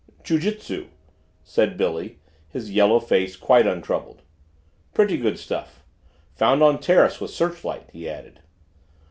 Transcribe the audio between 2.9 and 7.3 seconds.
face quite untroubled. "Pretty good stuff. Found on terrace with